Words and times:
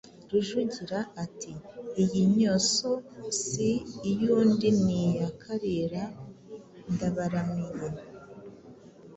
Rujugira, 0.29 0.99
ati 1.23 1.53
«Iyi 2.03 2.21
nyoso 2.37 2.89
si 3.41 3.69
iy'undi 4.09 4.69
ni 4.83 4.97
iya 5.05 5.29
Kalira!» 5.41 6.03
Ndabaramiye, 6.93 7.89